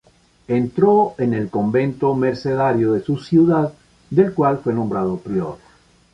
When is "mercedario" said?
2.15-2.93